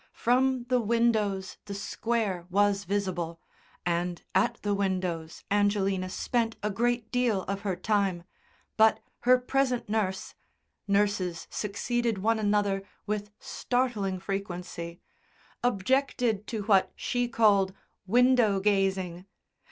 [0.13, 3.39] From the windows the Square was visible,
[3.85, 8.23] and at the windows Angelina spent a great deal of her time,
[8.77, 10.33] but her present nurse
[10.87, 14.99] nurses succeeded one another with startling frequency
[15.63, 17.71] objected to what she called
[18.07, 19.27] "window gazing."